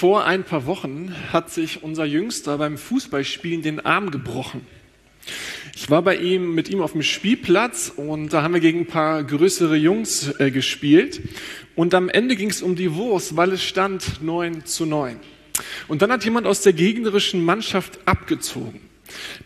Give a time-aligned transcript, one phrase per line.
[0.00, 4.66] Vor ein paar Wochen hat sich unser Jüngster beim Fußballspielen den Arm gebrochen.
[5.76, 8.86] Ich war bei ihm mit ihm auf dem Spielplatz und da haben wir gegen ein
[8.86, 11.20] paar größere Jungs äh, gespielt.
[11.76, 15.20] Und am Ende ging es um die Wurst, weil es stand 9 zu 9.
[15.88, 18.89] Und dann hat jemand aus der gegnerischen Mannschaft abgezogen.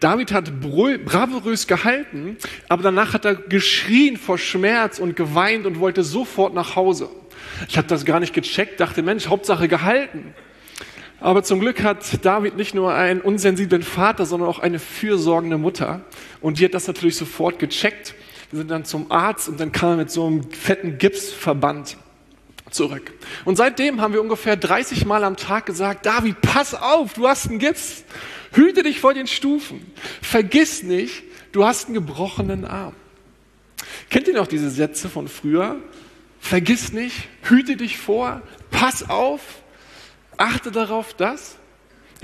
[0.00, 2.36] David hat bravourös gehalten,
[2.68, 7.08] aber danach hat er geschrien vor Schmerz und geweint und wollte sofort nach Hause.
[7.68, 10.34] Ich habe das gar nicht gecheckt, dachte, Mensch, Hauptsache gehalten.
[11.20, 16.02] Aber zum Glück hat David nicht nur einen unsensiblen Vater, sondern auch eine fürsorgende Mutter.
[16.40, 18.14] Und die hat das natürlich sofort gecheckt.
[18.50, 21.96] Wir sind dann zum Arzt und dann kam er mit so einem fetten Gipsverband
[22.70, 23.12] zurück.
[23.44, 27.48] Und seitdem haben wir ungefähr 30 Mal am Tag gesagt, David, pass auf, du hast
[27.48, 28.04] einen Gips.
[28.54, 29.84] Hüte dich vor den Stufen.
[30.22, 31.22] Vergiss nicht,
[31.52, 32.94] du hast einen gebrochenen Arm.
[34.10, 35.76] Kennt ihr noch diese Sätze von früher?
[36.40, 39.40] Vergiss nicht, hüte dich vor, pass auf,
[40.36, 41.56] achte darauf, dass.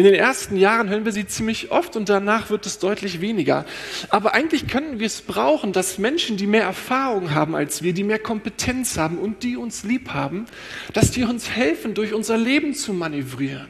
[0.00, 3.66] In den ersten Jahren hören wir sie ziemlich oft und danach wird es deutlich weniger.
[4.08, 8.02] Aber eigentlich können wir es brauchen, dass Menschen, die mehr Erfahrung haben als wir, die
[8.02, 10.46] mehr Kompetenz haben und die uns lieb haben,
[10.94, 13.68] dass die uns helfen, durch unser Leben zu manövrieren.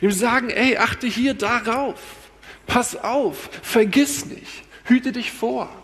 [0.00, 1.98] Die sagen, ey, achte hier darauf,
[2.68, 5.81] pass auf, vergiss nicht, hüte dich vor.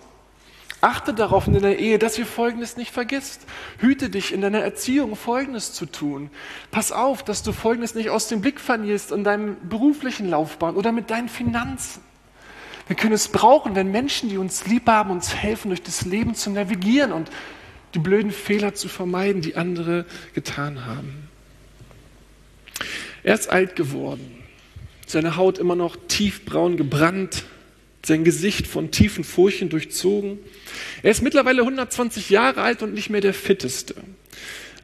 [0.81, 3.43] Achte darauf in deiner Ehe, dass ihr Folgendes nicht vergisst.
[3.79, 6.31] Hüte dich in deiner Erziehung, Folgendes zu tun.
[6.71, 10.93] Pass auf, dass du Folgendes nicht aus dem Blick verlierst in deinem beruflichen Laufbahn oder
[10.93, 12.03] mit deinen Finanzen.
[12.87, 16.35] Wir können es brauchen, wenn Menschen, die uns lieb haben, uns helfen, durch das Leben
[16.35, 17.29] zu navigieren und
[17.95, 21.29] die blöden Fehler zu vermeiden, die andere getan haben.
[23.25, 24.43] Er ist alt geworden,
[25.07, 27.45] seine Haut immer noch tiefbraun gebrannt,
[28.05, 30.39] sein Gesicht von tiefen Furchen durchzogen.
[31.03, 33.95] Er ist mittlerweile 120 Jahre alt und nicht mehr der fitteste.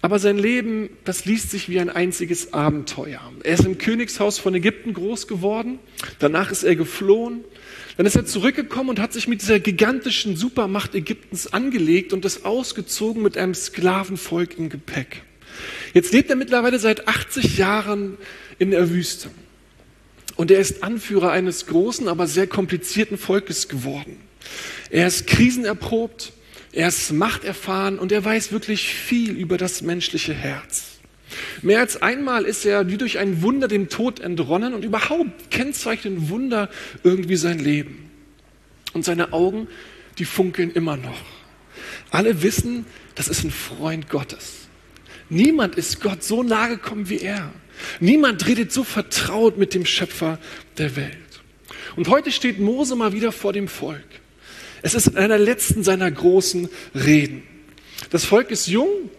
[0.02, 3.22] Aber sein Leben, das liest sich wie ein einziges Abenteuer.
[3.42, 5.78] Er ist im Königshaus von Ägypten groß geworden.
[6.18, 7.42] Danach ist er geflohen.
[7.96, 12.44] Dann ist er zurückgekommen und hat sich mit dieser gigantischen Supermacht Ägyptens angelegt und es
[12.44, 15.22] ausgezogen mit einem Sklavenvolk im Gepäck.
[15.94, 18.18] Jetzt lebt er mittlerweile seit 80 Jahren
[18.58, 19.30] in der Wüste.
[20.36, 24.16] Und er ist Anführer eines großen, aber sehr komplizierten Volkes geworden.
[24.90, 26.32] Er ist krisenerprobt,
[26.72, 30.94] er ist machterfahren und er weiß wirklich viel über das menschliche Herz.
[31.62, 36.28] Mehr als einmal ist er wie durch ein Wunder dem Tod entronnen und überhaupt kennzeichnet
[36.28, 36.68] Wunder
[37.02, 38.10] irgendwie sein Leben.
[38.92, 39.68] Und seine Augen,
[40.18, 41.20] die funkeln immer noch.
[42.10, 44.68] Alle wissen, das ist ein Freund Gottes.
[45.28, 47.52] Niemand ist Gott so nahe gekommen wie er.
[48.00, 50.38] Niemand redet so vertraut mit dem Schöpfer
[50.78, 51.18] der Welt.
[51.96, 54.04] Und heute steht Mose mal wieder vor dem Volk.
[54.82, 57.42] Es ist einer der letzten seiner großen Reden.
[58.10, 59.10] Das Volk ist jung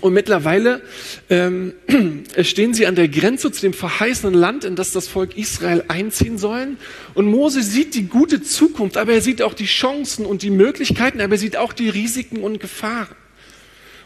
[0.00, 0.82] und mittlerweile
[1.28, 1.74] ähm,
[2.42, 6.38] stehen sie an der Grenze zu dem verheißenen Land, in das das Volk Israel einziehen
[6.38, 6.78] sollen.
[7.14, 11.20] Und Mose sieht die gute Zukunft, aber er sieht auch die Chancen und die Möglichkeiten,
[11.20, 13.14] aber er sieht auch die Risiken und Gefahren.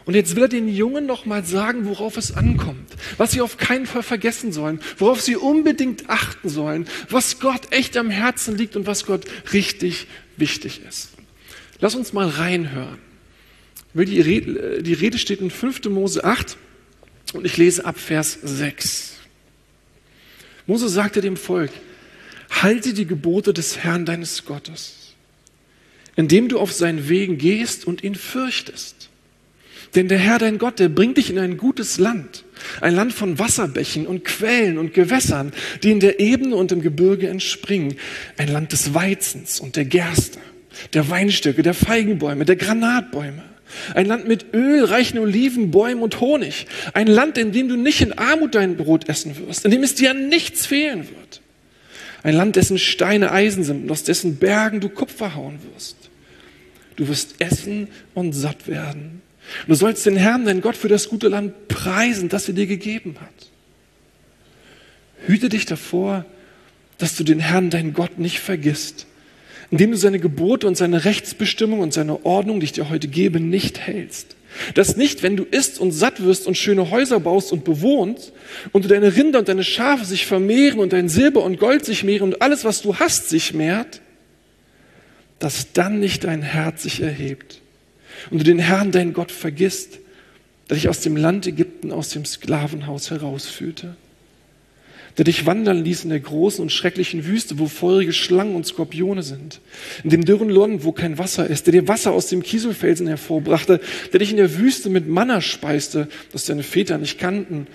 [0.05, 3.57] Und jetzt will er den Jungen noch mal sagen, worauf es ankommt, was sie auf
[3.57, 8.75] keinen Fall vergessen sollen, worauf sie unbedingt achten sollen, was Gott echt am Herzen liegt
[8.75, 11.11] und was Gott richtig wichtig ist.
[11.79, 12.99] Lass uns mal reinhören.
[13.93, 14.19] Die
[14.93, 15.85] Rede steht in 5.
[15.85, 16.57] Mose 8
[17.33, 19.13] und ich lese ab Vers 6.
[20.67, 21.71] Mose sagte dem Volk,
[22.49, 25.13] halte die Gebote des Herrn deines Gottes,
[26.15, 29.09] indem du auf seinen Wegen gehst und ihn fürchtest
[29.95, 32.45] denn der Herr, dein Gott, der bringt dich in ein gutes Land,
[32.81, 35.51] ein Land von Wasserbächen und Quellen und Gewässern,
[35.83, 37.95] die in der Ebene und im Gebirge entspringen,
[38.37, 40.39] ein Land des Weizens und der Gerste,
[40.93, 43.43] der Weinstöcke, der Feigenbäume, der Granatbäume.
[43.95, 46.67] Ein Land mit ölreichen Oliven, Bäumen und Honig.
[46.93, 49.95] Ein Land, in dem du nicht in Armut dein Brot essen wirst, in dem es
[49.95, 51.41] dir an nichts fehlen wird.
[52.21, 55.97] Ein Land, dessen Steine Eisen sind und aus dessen Bergen du Kupfer hauen wirst.
[56.97, 59.22] Du wirst essen und satt werden
[59.67, 63.15] Du sollst den Herrn, dein Gott, für das gute Land preisen, das er dir gegeben
[63.19, 63.49] hat.
[65.25, 66.25] Hüte dich davor,
[66.97, 69.07] dass du den Herrn, dein Gott, nicht vergisst,
[69.71, 73.39] indem du seine Gebote und seine Rechtsbestimmung und seine Ordnung, die ich dir heute gebe,
[73.39, 74.35] nicht hältst.
[74.75, 78.33] Dass nicht, wenn du isst und satt wirst und schöne Häuser baust und bewohnst
[78.71, 82.03] und du deine Rinder und deine Schafe sich vermehren und dein Silber und Gold sich
[82.03, 84.01] mehren und alles, was du hast, sich mehrt,
[85.39, 87.62] dass dann nicht dein Herz sich erhebt
[88.29, 89.99] und du den Herrn, dein Gott, vergisst,
[90.69, 93.95] der dich aus dem Land Ägypten, aus dem Sklavenhaus herausführte.
[95.17, 99.21] der dich wandern ließ in der großen und schrecklichen Wüste, wo feurige Schlangen und Skorpione
[99.21, 99.61] sind,
[100.03, 103.79] in dem dürren Land, wo kein Wasser ist, der dir Wasser aus dem Kieselfelsen hervorbrachte,
[104.11, 107.67] der dich in der Wüste mit Manna speiste, das deine Väter nicht kannten,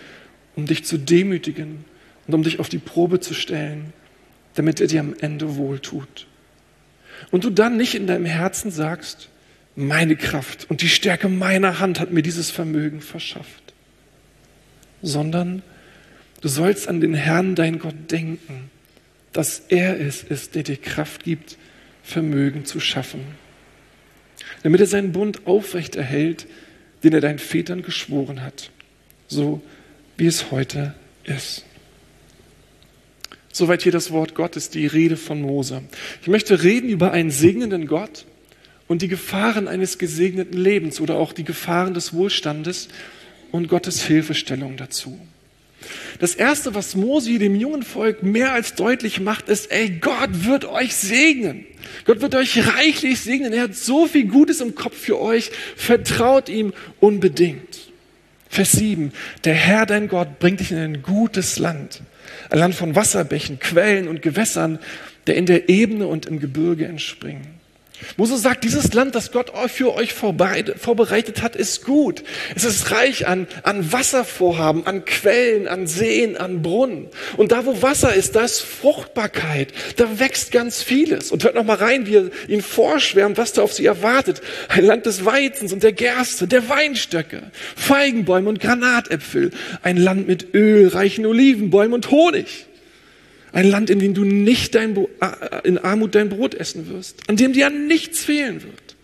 [0.56, 1.84] um dich zu demütigen
[2.26, 3.92] und um dich auf die Probe zu stellen,
[4.54, 6.26] damit er dir am Ende wohltut.
[7.30, 9.28] Und du dann nicht in deinem Herzen sagst,
[9.78, 13.74] meine Kraft und die Stärke meiner Hand hat mir dieses Vermögen verschafft,
[15.02, 15.62] sondern
[16.40, 18.70] Du sollst an den Herrn, dein Gott, denken,
[19.32, 21.58] dass er es ist, der dir Kraft gibt,
[22.02, 23.20] Vermögen zu schaffen,
[24.62, 26.46] damit er seinen Bund aufrecht erhält,
[27.02, 28.70] den er deinen Vätern geschworen hat,
[29.26, 29.60] so
[30.16, 30.94] wie es heute
[31.24, 31.64] ist.
[33.52, 35.82] Soweit hier das Wort Gottes, die Rede von Mose.
[36.22, 38.24] Ich möchte reden über einen segnenden Gott
[38.88, 42.88] und die Gefahren eines gesegneten Lebens oder auch die Gefahren des Wohlstandes
[43.52, 45.18] und Gottes Hilfestellung dazu.
[46.18, 50.64] Das erste, was Mosi dem jungen Volk mehr als deutlich macht, ist, ey, Gott wird
[50.64, 51.66] euch segnen.
[52.04, 53.52] Gott wird euch reichlich segnen.
[53.52, 55.50] Er hat so viel Gutes im Kopf für euch.
[55.76, 57.90] Vertraut ihm unbedingt.
[58.48, 59.12] Vers 7.
[59.44, 62.02] Der Herr, dein Gott, bringt dich in ein gutes Land.
[62.50, 64.78] Ein Land von Wasserbächen, Quellen und Gewässern,
[65.26, 67.57] der in der Ebene und im Gebirge entspringen.
[68.16, 72.22] Moses sagt, dieses Land, das Gott für euch vorbereitet hat, ist gut.
[72.54, 77.08] Es ist reich an, an Wasservorhaben, an Quellen, an Seen, an Brunnen.
[77.36, 79.72] Und da, wo Wasser ist, da ist Fruchtbarkeit.
[79.96, 81.32] Da wächst ganz vieles.
[81.32, 84.40] Und hört noch mal rein, wie er ihn vorschwärmt, was da auf sie erwartet.
[84.68, 89.50] Ein Land des Weizens und der Gerste, der Weinstöcke, Feigenbäume und Granatäpfel.
[89.82, 92.66] Ein Land mit Öl, reichen Olivenbäumen und Honig.
[93.52, 94.96] Ein Land, in dem du nicht dein,
[95.64, 98.96] in Armut dein Brot essen wirst, an dem dir nichts fehlen wird.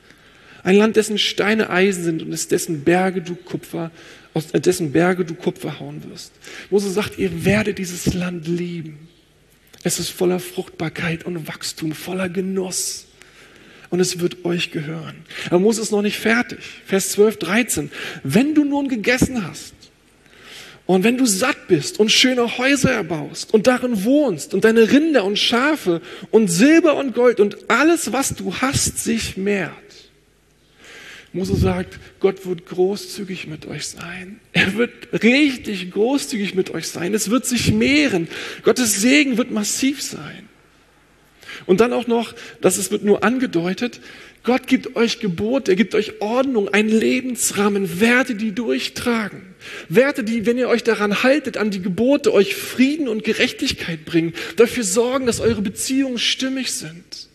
[0.62, 3.90] Ein Land, dessen Steine Eisen sind und aus dessen Berge du Kupfer,
[4.32, 6.32] aus dessen Berge du Kupfer hauen wirst.
[6.70, 9.08] Mose sagt, ihr werdet dieses Land lieben.
[9.82, 13.06] Es ist voller Fruchtbarkeit und Wachstum, voller Genuss.
[13.90, 15.16] Und es wird euch gehören.
[15.46, 16.58] Aber Mose ist noch nicht fertig.
[16.86, 17.90] Vers 12, 13.
[18.22, 19.74] Wenn du nun gegessen hast
[20.86, 25.24] und wenn du satt bist und schöne Häuser erbaust und darin wohnst und deine Rinder
[25.24, 29.72] und Schafe und Silber und Gold und alles, was du hast, sich mehrt.
[31.32, 34.38] Mose sagt, Gott wird großzügig mit euch sein.
[34.52, 34.92] Er wird
[35.24, 37.12] richtig großzügig mit euch sein.
[37.12, 38.28] Es wird sich mehren.
[38.62, 40.48] Gottes Segen wird massiv sein.
[41.66, 44.00] Und dann auch noch, dass es wird nur angedeutet,
[44.44, 49.40] Gott gibt euch Gebote, er gibt euch Ordnung, einen Lebensrahmen, Werte, die durchtragen.
[49.88, 54.34] Werte, die, wenn ihr euch daran haltet, an die Gebote, euch Frieden und Gerechtigkeit bringen,
[54.56, 57.28] dafür sorgen, dass eure Beziehungen stimmig sind.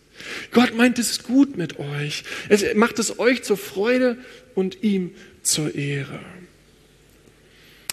[0.51, 2.23] Gott meint es gut mit euch.
[2.49, 4.17] Er macht es euch zur Freude
[4.53, 6.19] und ihm zur Ehre.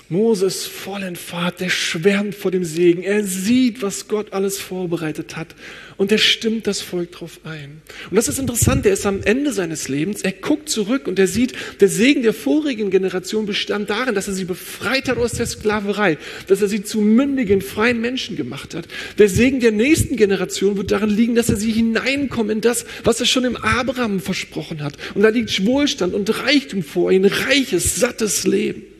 [0.08, 3.03] Moses voll in Fahrt, der schwärmt vor dem Segen.
[3.03, 5.55] Er sieht, was Gott alles vorbereitet hat
[5.97, 7.81] und er stimmt das Volk darauf ein.
[8.11, 11.26] Und das ist interessant, er ist am Ende seines Lebens, er guckt zurück und er
[11.26, 15.47] sieht, der Segen der vorigen Generation bestand darin, dass er sie befreit hat aus der
[15.47, 18.87] Sklaverei, dass er sie zu mündigen, freien Menschen gemacht hat.
[19.19, 23.20] Der Segen der nächsten Generation wird darin liegen, dass er sie hineinkommen in das, was
[23.20, 24.94] er schon im Abraham versprochen hat.
[25.14, 28.96] Und da liegt Wohlstand und Reichtum vor, ein reiches, sattes Leben.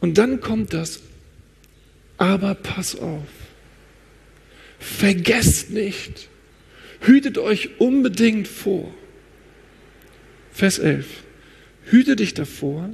[0.00, 1.00] Und dann kommt das,
[2.16, 3.28] aber pass auf,
[4.78, 6.28] vergesst nicht,
[7.00, 8.92] hütet euch unbedingt vor.
[10.52, 11.06] Vers 11,
[11.84, 12.90] hüte dich davor,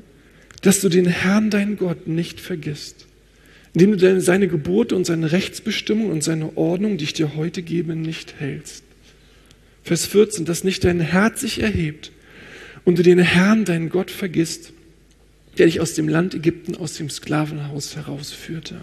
[0.63, 3.07] dass du den Herrn, deinen Gott, nicht vergisst,
[3.73, 7.95] indem du seine Gebote und seine Rechtsbestimmung und seine Ordnung, die ich dir heute gebe,
[7.95, 8.83] nicht hältst.
[9.83, 12.11] Vers 14, dass nicht dein Herz sich erhebt
[12.85, 14.73] und du den Herrn, deinen Gott, vergisst,
[15.59, 18.81] der dich aus dem Land Ägypten, aus dem Sklavenhaus herausführte.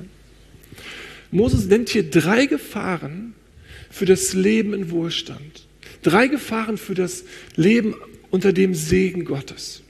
[1.32, 3.34] Moses nennt hier drei Gefahren
[3.90, 5.68] für das Leben in Wohlstand.
[6.02, 7.24] Drei Gefahren für das
[7.56, 7.96] Leben
[8.30, 9.82] unter dem Segen Gottes.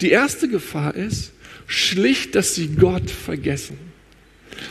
[0.00, 1.32] Die erste Gefahr ist
[1.66, 3.78] schlicht, dass sie Gott vergessen.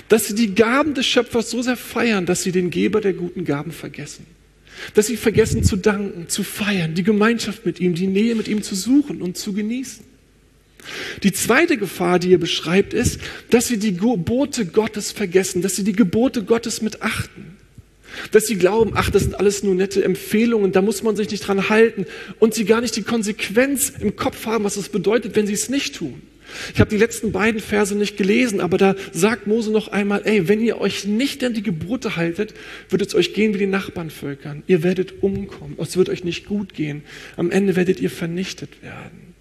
[0.08, 3.43] Dass sie die Gaben des Schöpfers so sehr feiern, dass sie den Geber der guten
[3.43, 4.25] Gaben vergessen.
[4.93, 8.63] Dass sie vergessen zu danken, zu feiern, die Gemeinschaft mit ihm, die Nähe mit ihm
[8.63, 10.05] zu suchen und zu genießen.
[11.24, 15.84] Die zweite Gefahr, die ihr beschreibt, ist, dass sie die Gebote Gottes vergessen, dass sie
[15.84, 17.58] die Gebote Gottes mittachten.
[18.32, 21.48] Dass sie glauben, ach, das sind alles nur nette Empfehlungen, da muss man sich nicht
[21.48, 22.06] dran halten
[22.40, 25.70] und sie gar nicht die Konsequenz im Kopf haben, was es bedeutet, wenn sie es
[25.70, 26.22] nicht tun.
[26.74, 30.48] Ich habe die letzten beiden Verse nicht gelesen, aber da sagt Mose noch einmal, ey,
[30.48, 32.54] wenn ihr euch nicht an die Gebote haltet,
[32.90, 34.63] wird es euch gehen wie die Nachbarnvölkern.
[34.68, 37.04] Ihr werdet umkommen, es wird euch nicht gut gehen.
[37.38, 39.33] Am Ende werdet ihr vernichtet werden.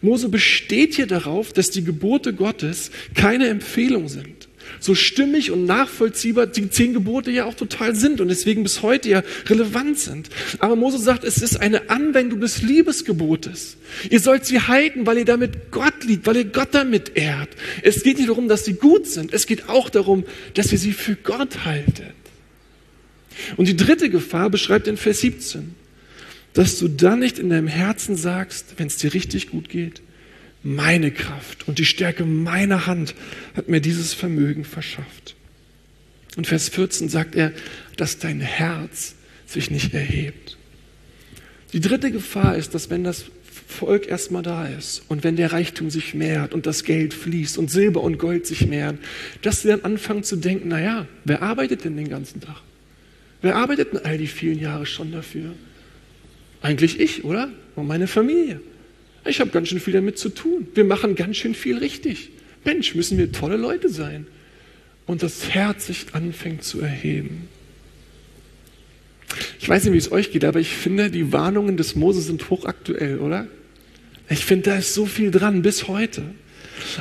[0.00, 4.48] Mose besteht hier darauf, dass die Gebote Gottes keine Empfehlung sind.
[4.80, 9.08] So stimmig und nachvollziehbar die zehn Gebote ja auch total sind und deswegen bis heute
[9.08, 10.28] ja relevant sind.
[10.58, 13.76] Aber Mose sagt, es ist eine Anwendung des Liebesgebotes.
[14.10, 17.50] Ihr sollt sie halten, weil ihr damit Gott liebt, weil ihr Gott damit ehrt.
[17.82, 19.32] Es geht nicht darum, dass sie gut sind.
[19.32, 20.24] Es geht auch darum,
[20.54, 22.14] dass ihr sie für Gott haltet.
[23.56, 25.74] Und die dritte Gefahr beschreibt in Vers 17
[26.54, 30.02] dass du dann nicht in deinem Herzen sagst, wenn es dir richtig gut geht,
[30.62, 33.14] meine Kraft und die Stärke meiner Hand
[33.56, 35.34] hat mir dieses Vermögen verschafft.
[36.36, 37.52] Und Vers 14 sagt er,
[37.96, 39.14] dass dein Herz
[39.46, 40.56] sich nicht erhebt.
[41.72, 43.24] Die dritte Gefahr ist, dass wenn das
[43.66, 47.70] Volk erstmal da ist und wenn der Reichtum sich mehrt und das Geld fließt und
[47.70, 48.98] Silber und Gold sich mehren,
[49.40, 52.60] dass sie dann anfangen zu denken, naja, wer arbeitet denn den ganzen Tag?
[53.40, 55.54] Wer arbeitet denn all die vielen Jahre schon dafür?
[56.62, 57.50] Eigentlich ich, oder?
[57.74, 58.60] Und meine Familie.
[59.24, 60.68] Ich habe ganz schön viel damit zu tun.
[60.74, 62.30] Wir machen ganz schön viel richtig.
[62.64, 64.26] Mensch, müssen wir tolle Leute sein.
[65.06, 67.48] Und das Herz sich anfängt zu erheben.
[69.60, 72.50] Ich weiß nicht, wie es euch geht, aber ich finde, die Warnungen des Mose sind
[72.50, 73.46] hochaktuell, oder?
[74.28, 76.22] Ich finde, da ist so viel dran bis heute.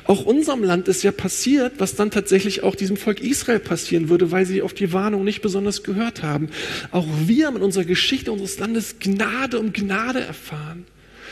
[0.05, 4.31] Auch unserem Land ist ja passiert, was dann tatsächlich auch diesem Volk Israel passieren würde,
[4.31, 6.49] weil sie auf die Warnung nicht besonders gehört haben.
[6.91, 10.85] Auch wir haben in unserer Geschichte unseres Landes Gnade um Gnade erfahren.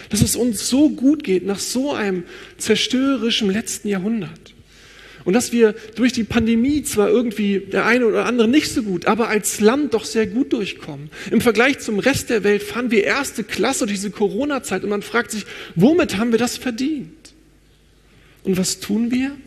[0.09, 2.23] Dass es uns so gut geht nach so einem
[2.57, 4.53] zerstörerischen letzten Jahrhundert.
[5.25, 9.05] Und dass wir durch die Pandemie zwar irgendwie der eine oder andere nicht so gut,
[9.05, 11.09] aber als Land doch sehr gut durchkommen.
[11.29, 15.01] Im Vergleich zum Rest der Welt fahren wir erste Klasse durch diese Corona-Zeit und man
[15.01, 17.18] fragt sich, womit haben wir das verdient?
[18.49, 19.37] Und was tun wir?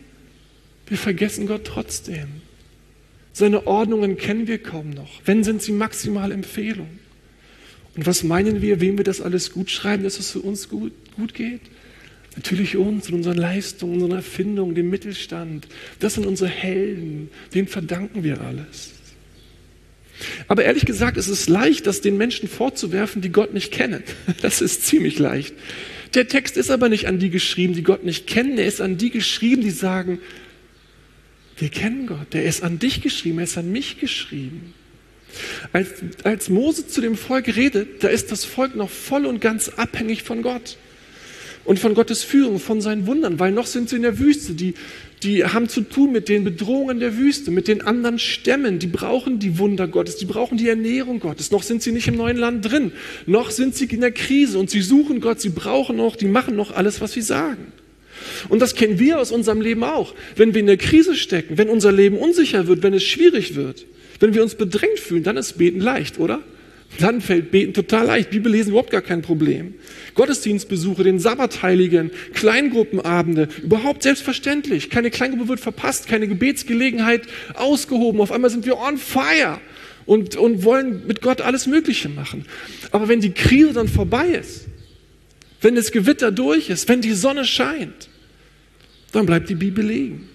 [0.87, 2.27] Wir vergessen Gott trotzdem.
[3.33, 5.19] Seine Ordnungen kennen wir kaum noch.
[5.25, 6.87] Wenn sind sie maximal Empfehlung.
[7.97, 10.93] Und was meinen wir, wem wir das alles gut schreiben, dass es für uns gut,
[11.17, 11.59] gut geht?
[12.37, 15.67] Natürlich uns und unseren Leistungen, unseren Erfindungen, dem Mittelstand.
[15.99, 17.29] Das sind unsere Helden.
[17.53, 18.93] Denen verdanken wir alles.
[20.47, 24.01] Aber ehrlich gesagt, es ist leicht, das den Menschen vorzuwerfen, die Gott nicht kennen.
[24.41, 25.53] Das ist ziemlich leicht.
[26.13, 28.57] Der Text ist aber nicht an die geschrieben, die Gott nicht kennen.
[28.57, 30.19] Er ist an die geschrieben, die sagen,
[31.57, 32.33] wir kennen Gott.
[32.33, 34.73] Der ist an dich geschrieben, er ist an mich geschrieben.
[35.71, 35.89] Als,
[36.23, 40.21] als Mose zu dem Volk redet, da ist das Volk noch voll und ganz abhängig
[40.23, 40.77] von Gott
[41.65, 44.53] und von Gottes Führung, von seinen Wundern, weil noch sind sie in der Wüste.
[44.53, 44.73] Die,
[45.23, 48.79] die haben zu tun mit den Bedrohungen der Wüste, mit den anderen Stämmen.
[48.79, 51.51] Die brauchen die Wunder Gottes, die brauchen die Ernährung Gottes.
[51.51, 52.91] Noch sind sie nicht im neuen Land drin.
[53.25, 55.39] Noch sind sie in der Krise und sie suchen Gott.
[55.39, 57.71] Sie brauchen noch, die machen noch alles, was sie sagen.
[58.49, 60.13] Und das kennen wir aus unserem Leben auch.
[60.35, 63.85] Wenn wir in der Krise stecken, wenn unser Leben unsicher wird, wenn es schwierig wird,
[64.19, 66.41] wenn wir uns bedrängt fühlen, dann ist Beten leicht, oder?
[66.99, 68.29] Dann fällt Beten total leicht.
[68.29, 69.75] Bibel lesen überhaupt gar kein Problem.
[70.13, 74.89] Gottesdienstbesuche, den Sabbatheiligen, Kleingruppenabende, überhaupt selbstverständlich.
[74.89, 77.23] Keine Kleingruppe wird verpasst, keine Gebetsgelegenheit
[77.55, 78.21] ausgehoben.
[78.21, 79.59] Auf einmal sind wir on fire
[80.05, 82.45] und, und wollen mit Gott alles Mögliche machen.
[82.91, 84.65] Aber wenn die Krise dann vorbei ist,
[85.61, 88.09] wenn das Gewitter durch ist, wenn die Sonne scheint,
[89.13, 90.29] dann bleibt die Bibel liegen.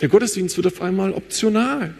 [0.00, 1.94] Der Gottesdienst wird auf einmal optional.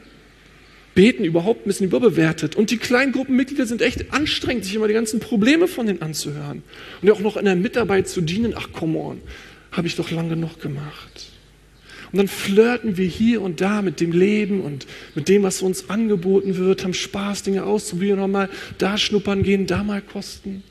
[0.95, 2.57] Beten überhaupt ein bisschen überbewertet.
[2.57, 6.63] Und die Kleingruppenmitglieder sind echt anstrengend, sich immer die ganzen Probleme von denen anzuhören.
[7.03, 8.55] Und auch noch in der Mitarbeit zu dienen.
[8.57, 9.21] Ach, come on,
[9.73, 11.31] habe ich doch lange genug gemacht.
[12.13, 14.87] Und dann flirten wir hier und da mit dem Leben und
[15.17, 18.49] mit dem, was uns angeboten wird, haben Spaß, Dinge auszuprobieren, nochmal
[18.79, 20.63] da schnuppern gehen, da mal kosten.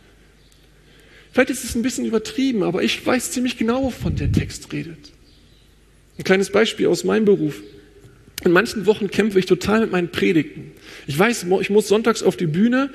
[1.34, 5.12] Vielleicht ist es ein bisschen übertrieben, aber ich weiß ziemlich genau, wovon der Text redet.
[6.18, 7.62] Ein kleines Beispiel aus meinem Beruf.
[8.44, 10.72] In manchen Wochen kämpfe ich total mit meinen Predigten.
[11.08, 12.90] Ich weiß, ich muss sonntags auf die Bühne,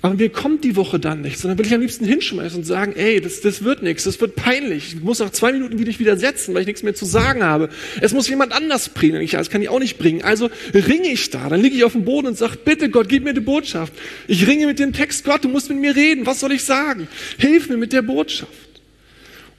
[0.00, 2.94] aber mir kommt die Woche dann nicht, sondern will ich am liebsten hinschmeißen und sagen,
[2.96, 4.94] ey, das, das wird nichts, das wird peinlich.
[4.94, 7.68] Ich muss nach zwei Minuten wieder wieder setzen, weil ich nichts mehr zu sagen habe.
[8.00, 9.20] Es muss jemand anders predigen.
[9.20, 10.22] Ich, das kann ich auch nicht bringen.
[10.22, 13.24] Also ringe ich da, dann liege ich auf dem Boden und sage, bitte Gott, gib
[13.24, 13.92] mir die Botschaft.
[14.26, 16.24] Ich ringe mit dem Text, Gott, du musst mit mir reden.
[16.24, 17.08] Was soll ich sagen?
[17.38, 18.73] Hilf mir mit der Botschaft.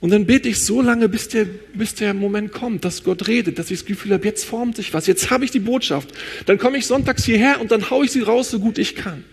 [0.06, 3.58] Und dann bete ich so lange, bis der, bis der Moment kommt, dass Gott redet,
[3.58, 6.10] dass ich das Gefühl habe, jetzt formt sich was, jetzt habe ich die Botschaft.
[6.46, 9.24] Dann komme ich sonntags hierher und dann haue ich sie raus, so gut ich kann.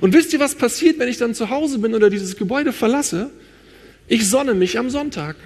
[0.00, 3.28] Und wisst ihr, was passiert, wenn ich dann zu Hause bin oder dieses Gebäude verlasse?
[4.08, 5.36] Ich sonne mich am Sonntag.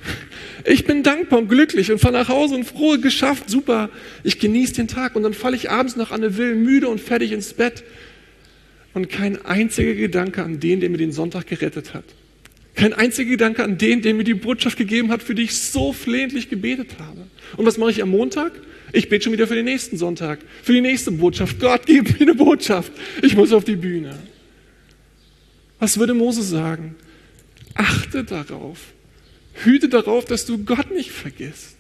[0.65, 3.91] Ich bin dankbar und glücklich und fahre nach Hause und froh, geschafft, super.
[4.23, 7.33] Ich genieße den Tag und dann falle ich abends nach Anne Will müde und fertig
[7.33, 7.83] ins Bett.
[8.95, 12.05] Und kein einziger Gedanke an den, der mir den Sonntag gerettet hat.
[12.77, 15.93] Kein einziger Gedanke an den, der mir die Botschaft gegeben hat, für die ich so
[15.93, 17.27] flehentlich gebetet habe.
[17.57, 18.53] Und was mache ich am Montag?
[18.93, 21.59] Ich bete schon wieder für den nächsten Sonntag, für die nächste Botschaft.
[21.59, 22.93] Gott, gib mir eine Botschaft.
[23.23, 24.17] Ich muss auf die Bühne.
[25.79, 26.95] Was würde Mose sagen?
[27.75, 28.79] Achte darauf,
[29.65, 31.77] Hüte darauf, dass du Gott nicht vergisst.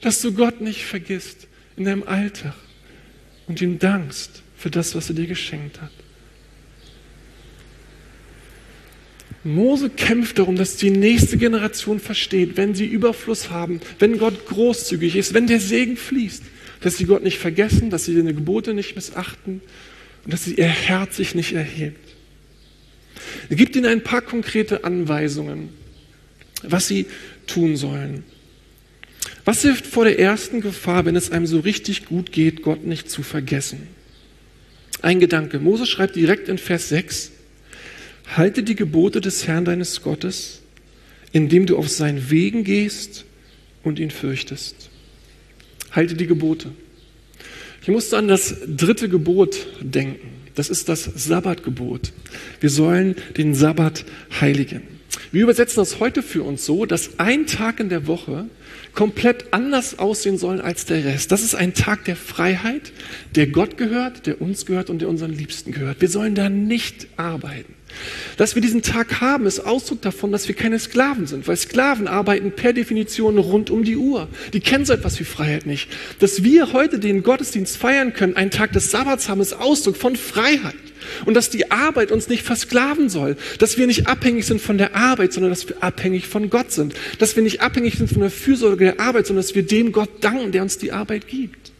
[0.00, 2.54] Dass du Gott nicht vergisst in deinem Alltag
[3.46, 5.92] und ihm dankst für das, was er dir geschenkt hat.
[9.46, 15.16] Mose kämpft darum, dass die nächste Generation versteht, wenn sie Überfluss haben, wenn Gott großzügig
[15.16, 16.42] ist, wenn der Segen fließt,
[16.80, 19.60] dass sie Gott nicht vergessen, dass sie seine Gebote nicht missachten
[20.24, 22.14] und dass sie ihr Herz sich nicht erhebt.
[23.48, 25.68] Er gibt ihnen ein paar konkrete Anweisungen,
[26.62, 27.06] was sie
[27.46, 28.24] tun sollen.
[29.44, 33.08] Was hilft vor der ersten Gefahr, wenn es einem so richtig gut geht, Gott nicht
[33.08, 33.86] zu vergessen?
[35.02, 35.60] Ein Gedanke.
[35.60, 37.30] Mose schreibt direkt in Vers 6,
[38.34, 40.62] halte die Gebote des Herrn deines Gottes,
[41.32, 43.24] indem du auf seinen Wegen gehst
[43.82, 44.90] und ihn fürchtest.
[45.92, 46.70] Halte die Gebote.
[47.82, 50.28] Ich musste an das dritte Gebot denken.
[50.54, 52.12] Das ist das Sabbatgebot.
[52.60, 54.04] Wir sollen den Sabbat
[54.40, 54.82] heiligen.
[55.30, 58.46] Wir übersetzen das heute für uns so, dass ein Tag in der Woche
[58.96, 61.30] komplett anders aussehen soll als der Rest.
[61.30, 62.92] Das ist ein Tag der Freiheit,
[63.36, 66.00] der Gott gehört, der uns gehört und der unseren Liebsten gehört.
[66.00, 67.74] Wir sollen da nicht arbeiten.
[68.36, 72.08] Dass wir diesen Tag haben, ist Ausdruck davon, dass wir keine Sklaven sind, weil Sklaven
[72.08, 74.28] arbeiten per Definition rund um die Uhr.
[74.52, 75.88] Die kennen so etwas wie Freiheit nicht.
[76.18, 80.16] Dass wir heute den Gottesdienst feiern können, einen Tag des Sabbats haben, ist Ausdruck von
[80.16, 80.74] Freiheit.
[81.24, 83.36] Und dass die Arbeit uns nicht versklaven soll.
[83.58, 86.94] Dass wir nicht abhängig sind von der Arbeit, sondern dass wir abhängig von Gott sind.
[87.18, 90.10] Dass wir nicht abhängig sind von der Fürsorge der Arbeit, sondern dass wir dem Gott
[90.20, 91.72] danken, der uns die Arbeit gibt.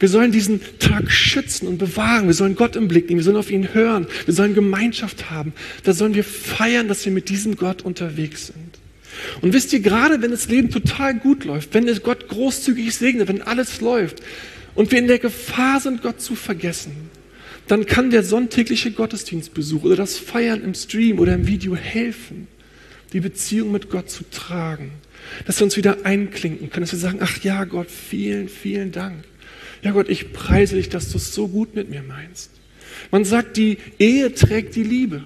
[0.00, 2.26] Wir sollen diesen Tag schützen und bewahren.
[2.26, 3.18] Wir sollen Gott im Blick nehmen.
[3.18, 4.06] Wir sollen auf ihn hören.
[4.26, 5.52] Wir sollen Gemeinschaft haben.
[5.82, 8.78] Da sollen wir feiern, dass wir mit diesem Gott unterwegs sind.
[9.40, 13.28] Und wisst ihr, gerade wenn das Leben total gut läuft, wenn es Gott großzügig segnet,
[13.28, 14.22] wenn alles läuft
[14.74, 17.10] und wir in der Gefahr sind, Gott zu vergessen,
[17.66, 22.48] dann kann der sonntägliche Gottesdienstbesuch oder das Feiern im Stream oder im Video helfen,
[23.12, 24.92] die Beziehung mit Gott zu tragen.
[25.46, 29.24] Dass wir uns wieder einklinken können, dass wir sagen, ach ja, Gott, vielen, vielen Dank.
[29.82, 32.50] Ja Gott, ich preise dich, dass du es so gut mit mir meinst.
[33.10, 35.24] Man sagt, die Ehe trägt die Liebe.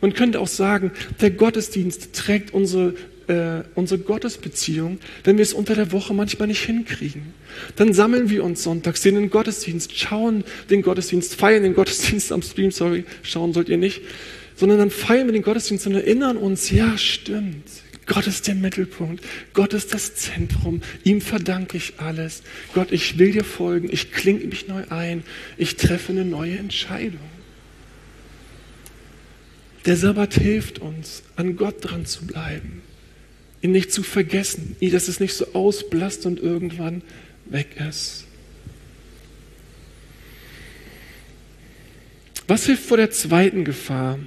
[0.00, 2.94] Man könnte auch sagen, der Gottesdienst trägt unsere,
[3.28, 7.34] äh, unsere Gottesbeziehung, wenn wir es unter der Woche manchmal nicht hinkriegen.
[7.76, 12.42] Dann sammeln wir uns sonntags, sehen den Gottesdienst, schauen den Gottesdienst, feiern den Gottesdienst am
[12.42, 14.02] Stream, sorry, schauen sollt ihr nicht,
[14.56, 17.64] sondern dann feiern wir den Gottesdienst und erinnern uns, ja stimmt,
[18.06, 19.24] Gott ist der Mittelpunkt.
[19.52, 20.82] Gott ist das Zentrum.
[21.04, 22.42] Ihm verdanke ich alles.
[22.74, 23.88] Gott, ich will dir folgen.
[23.92, 25.22] Ich klinge mich neu ein.
[25.56, 27.20] Ich treffe eine neue Entscheidung.
[29.86, 32.82] Der Sabbat hilft uns, an Gott dran zu bleiben,
[33.62, 37.02] ihn nicht zu vergessen, dass es nicht so ausblasst und irgendwann
[37.46, 38.24] weg ist.
[42.46, 44.18] Was hilft vor der zweiten Gefahr,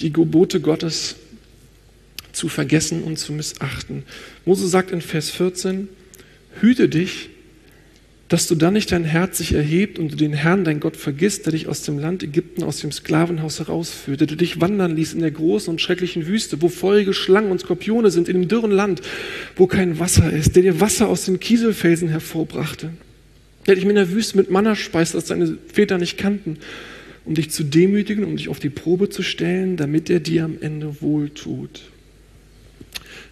[0.00, 1.16] die Gebote Gottes
[2.32, 4.04] zu vergessen und zu missachten.
[4.44, 5.88] Mose sagt in Vers 14,
[6.60, 7.30] hüte dich,
[8.30, 11.46] dass du dann nicht dein Herz sich erhebt und du den Herrn, dein Gott, vergisst,
[11.46, 15.20] der dich aus dem Land Ägypten, aus dem Sklavenhaus herausführte, der dich wandern ließ in
[15.20, 19.02] der großen und schrecklichen Wüste, wo feurige Schlangen und Skorpione sind, in dem dürren Land,
[19.56, 22.90] wo kein Wasser ist, der dir Wasser aus den Kieselfelsen hervorbrachte,
[23.66, 26.58] der dich in der Wüste mit Manna speist, das deine Väter nicht kannten,
[27.24, 30.56] um dich zu demütigen, um dich auf die Probe zu stellen, damit er dir am
[30.60, 31.82] Ende wohltut.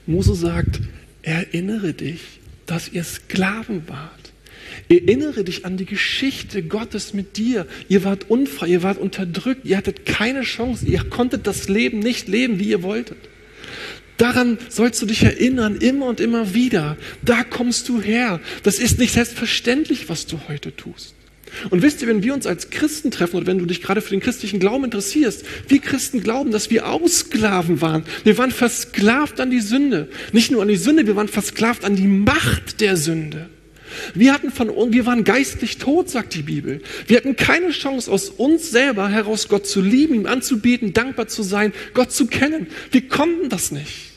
[0.06, 0.80] Mose sagt,
[1.22, 4.17] erinnere dich, dass ihr Sklaven wart.
[4.88, 7.66] Erinnere dich an die Geschichte Gottes mit dir.
[7.88, 12.28] Ihr wart unfrei, ihr wart unterdrückt, ihr hattet keine Chance, ihr konntet das Leben nicht
[12.28, 13.18] leben, wie ihr wolltet.
[14.18, 16.96] Daran sollst du dich erinnern, immer und immer wieder.
[17.22, 18.40] Da kommst du her.
[18.64, 21.14] Das ist nicht selbstverständlich, was du heute tust.
[21.70, 24.10] Und wisst ihr, wenn wir uns als Christen treffen oder wenn du dich gerade für
[24.10, 28.04] den christlichen Glauben interessierst, wir Christen glauben, dass wir Aussklaven waren.
[28.24, 30.08] Wir waren versklavt an die Sünde.
[30.32, 33.48] Nicht nur an die Sünde, wir waren versklavt an die Macht der Sünde.
[34.14, 36.80] Wir hatten von wir waren geistlich tot, sagt die Bibel.
[37.06, 41.42] Wir hatten keine Chance aus uns selber heraus Gott zu lieben, ihm anzubeten, dankbar zu
[41.42, 42.68] sein, Gott zu kennen.
[42.90, 44.08] Wir konnten das nicht.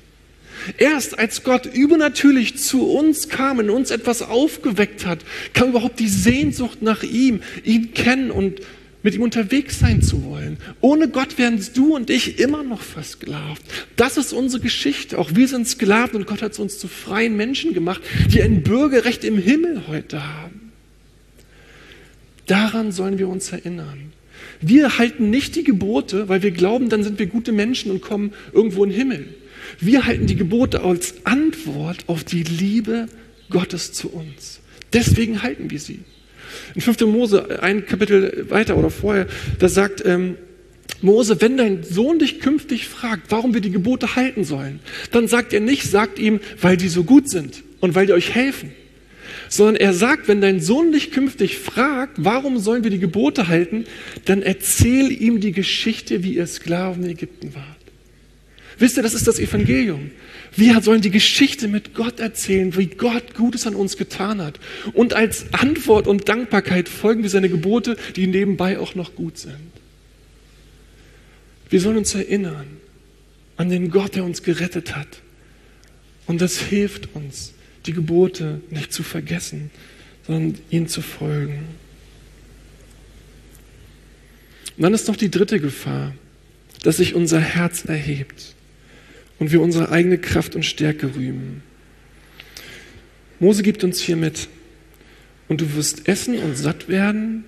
[0.78, 5.20] Erst als Gott übernatürlich zu uns kam, in uns etwas aufgeweckt hat,
[5.54, 8.62] kam überhaupt die Sehnsucht nach ihm, ihn kennen und
[9.04, 10.58] mit ihm unterwegs sein zu wollen.
[10.80, 13.62] Ohne Gott wären du und ich immer noch versklavt.
[13.96, 15.18] Das ist unsere Geschichte.
[15.18, 19.24] Auch wir sind Sklaven und Gott hat uns zu freien Menschen gemacht, die ein Bürgerrecht
[19.24, 20.72] im Himmel heute haben.
[22.46, 24.14] Daran sollen wir uns erinnern.
[24.60, 28.34] Wir halten nicht die Gebote, weil wir glauben, dann sind wir gute Menschen und kommen
[28.54, 29.28] irgendwo in den Himmel.
[29.80, 33.08] Wir halten die Gebote als Antwort auf die Liebe
[33.50, 34.60] Gottes zu uns.
[34.94, 36.00] Deswegen halten wir sie.
[36.76, 37.02] In 5.
[37.02, 39.28] Mose, ein Kapitel weiter oder vorher,
[39.60, 40.38] da sagt ähm,
[41.02, 44.80] Mose, wenn dein Sohn dich künftig fragt, warum wir die Gebote halten sollen,
[45.12, 48.36] dann sagt er nicht, sagt ihm, weil die so gut sind und weil die euch
[48.36, 48.72] helfen,
[49.50, 53.86] sondern er sagt, wenn dein Sohn dich künftig fragt, warum sollen wir die Gebote halten,
[54.26, 57.66] dann erzähl ihm die Geschichte, wie ihr Sklaven in Ägypten wart.
[58.78, 60.12] Wisst ihr, das ist das Evangelium.
[60.56, 64.60] Wir sollen die Geschichte mit Gott erzählen, wie Gott Gutes an uns getan hat.
[64.94, 69.56] Und als Antwort und Dankbarkeit folgen wir seine Gebote, die nebenbei auch noch gut sind.
[71.70, 72.68] Wir sollen uns erinnern
[73.56, 75.08] an den Gott, der uns gerettet hat.
[76.28, 77.54] Und das hilft uns,
[77.86, 79.72] die Gebote nicht zu vergessen,
[80.28, 81.64] sondern ihnen zu folgen.
[84.76, 86.14] Und dann ist noch die dritte Gefahr,
[86.84, 88.56] dass sich unser Herz erhebt
[89.42, 91.64] und wir unsere eigene Kraft und Stärke rühmen.
[93.40, 94.48] Mose gibt uns hier mit,
[95.48, 97.44] und du wirst essen und satt werden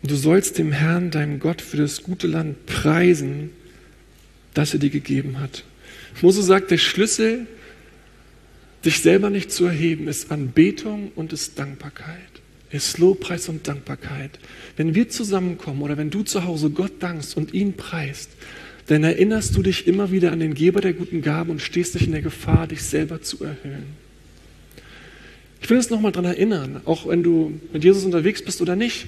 [0.00, 3.50] und du sollst dem Herrn, deinem Gott, für das gute Land preisen,
[4.54, 5.64] das er dir gegeben hat.
[6.22, 7.46] Mose sagt, der Schlüssel,
[8.86, 12.16] dich selber nicht zu erheben, ist Anbetung und ist Dankbarkeit.
[12.70, 14.38] Ist Lobpreis und Dankbarkeit.
[14.78, 18.30] Wenn wir zusammenkommen oder wenn du zu Hause Gott dankst und ihn preist,
[18.90, 22.06] dann erinnerst du dich immer wieder an den Geber der guten Gaben und stehst dich
[22.06, 23.84] in der Gefahr, dich selber zu erhöhen.
[25.62, 29.06] Ich will uns nochmal daran erinnern, auch wenn du mit Jesus unterwegs bist oder nicht,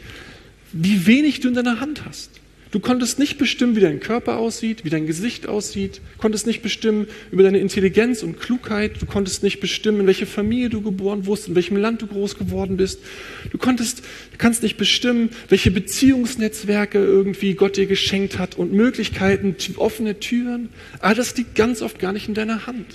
[0.72, 2.41] wie wenig du in deiner Hand hast.
[2.72, 7.06] Du konntest nicht bestimmen, wie dein Körper aussieht, wie dein Gesicht aussieht, konntest nicht bestimmen
[7.30, 11.48] über deine Intelligenz und Klugheit, du konntest nicht bestimmen, in welche Familie du geboren wurdest,
[11.48, 13.00] in welchem Land du groß geworden bist.
[13.50, 14.02] Du konntest,
[14.38, 20.70] kannst nicht bestimmen, welche Beziehungsnetzwerke irgendwie Gott dir geschenkt hat und Möglichkeiten, offene Türen.
[21.00, 22.86] All das liegt ganz oft gar nicht in deiner Hand.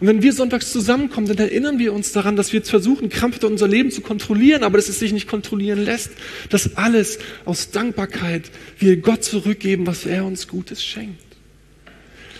[0.00, 3.68] Und wenn wir sonntags zusammenkommen, dann erinnern wir uns daran, dass wir versuchen, krampfhaft unser
[3.68, 6.10] Leben zu kontrollieren, aber dass es sich nicht kontrollieren lässt.
[6.50, 11.22] Dass alles aus Dankbarkeit wir Gott zurückgeben, was er uns Gutes schenkt.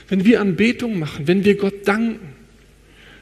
[0.08, 2.20] Wenn wir Anbetung machen, wenn wir Gott danken,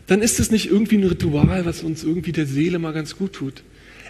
[0.07, 3.35] dann ist es nicht irgendwie ein Ritual, was uns irgendwie der Seele mal ganz gut
[3.35, 3.63] tut.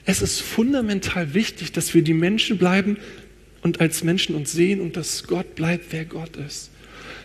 [0.04, 2.96] Es ist fundamental wichtig, dass wir die Menschen bleiben
[3.62, 6.71] und als Menschen uns sehen und dass Gott bleibt, wer Gott ist.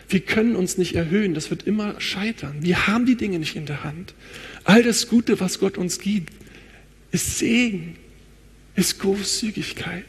[0.08, 2.56] Wir können uns nicht erhöhen, das wird immer scheitern.
[2.60, 4.14] Wir haben die Dinge nicht in der Hand.
[4.64, 6.32] All das Gute, was Gott uns gibt,
[7.12, 7.96] ist Segen,
[8.74, 10.04] ist Großzügigkeit.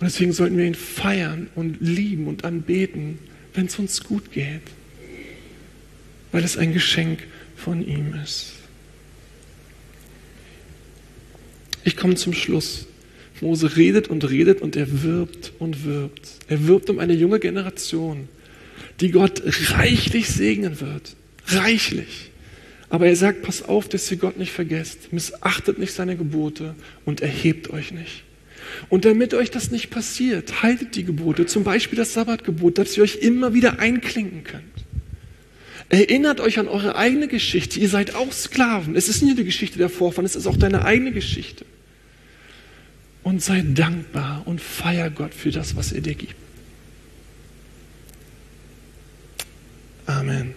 [0.00, 3.18] Und deswegen sollten wir ihn feiern und lieben und anbeten,
[3.52, 4.62] wenn es uns gut geht,
[6.32, 7.22] weil es ein Geschenk
[7.56, 8.54] von ihm ist.
[11.84, 12.86] Ich komme zum Schluss.
[13.40, 16.28] Mose redet und redet und er wirbt und wirbt.
[16.48, 18.28] Er wirbt um eine junge Generation,
[19.00, 21.16] die Gott reichlich segnen wird.
[21.46, 22.30] Reichlich.
[22.88, 25.12] Aber er sagt, pass auf, dass ihr Gott nicht vergesst.
[25.12, 28.22] Missachtet nicht seine Gebote und erhebt euch nicht.
[28.88, 33.02] Und damit euch das nicht passiert, haltet die Gebote, zum Beispiel das Sabbatgebot, dass ihr
[33.02, 34.62] euch immer wieder einklinken könnt.
[35.90, 37.78] Erinnert euch an eure eigene Geschichte.
[37.78, 38.96] Ihr seid auch Sklaven.
[38.96, 41.66] Es ist nicht nur die Geschichte der Vorfahren, es ist auch deine eigene Geschichte
[43.24, 46.36] und sei dankbar und feier Gott für das, was er dir gibt.
[50.06, 50.54] Amen.